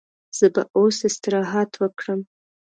زه 0.37 0.45
به 0.53 0.63
اوس 0.77 0.97
استراحت 1.09 1.71
وکړم. 1.77 2.19